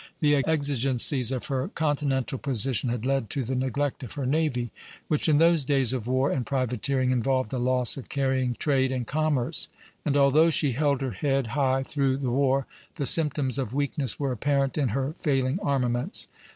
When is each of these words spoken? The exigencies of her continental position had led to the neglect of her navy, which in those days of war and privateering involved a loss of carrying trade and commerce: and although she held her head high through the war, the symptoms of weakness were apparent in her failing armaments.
The 0.19 0.35
exigencies 0.47 1.31
of 1.31 1.45
her 1.45 1.67
continental 1.67 2.39
position 2.39 2.89
had 2.89 3.05
led 3.05 3.29
to 3.29 3.43
the 3.43 3.53
neglect 3.53 4.01
of 4.01 4.13
her 4.13 4.25
navy, 4.25 4.71
which 5.07 5.29
in 5.29 5.37
those 5.37 5.63
days 5.63 5.93
of 5.93 6.07
war 6.07 6.31
and 6.31 6.43
privateering 6.43 7.11
involved 7.11 7.53
a 7.53 7.59
loss 7.59 7.97
of 7.97 8.09
carrying 8.09 8.55
trade 8.55 8.91
and 8.91 9.05
commerce: 9.05 9.69
and 10.03 10.17
although 10.17 10.49
she 10.49 10.71
held 10.71 11.01
her 11.01 11.11
head 11.11 11.45
high 11.53 11.83
through 11.83 12.17
the 12.17 12.31
war, 12.31 12.65
the 12.95 13.05
symptoms 13.05 13.59
of 13.59 13.75
weakness 13.75 14.19
were 14.19 14.31
apparent 14.31 14.75
in 14.75 14.87
her 14.89 15.13
failing 15.19 15.59
armaments. 15.61 16.27